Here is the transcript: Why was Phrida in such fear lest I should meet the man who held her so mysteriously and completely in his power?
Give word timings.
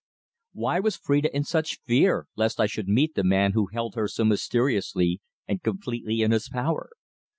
Why 0.53 0.79
was 0.79 0.97
Phrida 0.97 1.29
in 1.31 1.43
such 1.43 1.77
fear 1.85 2.25
lest 2.35 2.59
I 2.59 2.65
should 2.65 2.87
meet 2.87 3.13
the 3.13 3.23
man 3.23 3.51
who 3.51 3.67
held 3.67 3.93
her 3.93 4.07
so 4.07 4.25
mysteriously 4.25 5.21
and 5.47 5.61
completely 5.61 6.23
in 6.23 6.31
his 6.31 6.49
power? 6.49 6.89